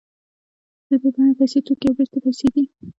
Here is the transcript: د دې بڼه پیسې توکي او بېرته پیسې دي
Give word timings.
د 0.87 0.89
دې 1.01 1.09
بڼه 1.13 1.33
پیسې 1.39 1.59
توکي 1.65 1.85
او 1.89 1.95
بېرته 1.97 2.17
پیسې 2.25 2.47
دي 2.53 2.63